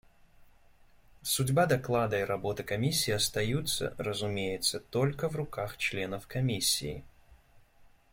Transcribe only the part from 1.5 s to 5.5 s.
доклада и работа Комиссии остаются, разумеется, только в